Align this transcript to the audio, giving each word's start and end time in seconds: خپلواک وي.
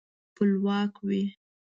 خپلواک 0.29 0.93
وي. 1.07 1.21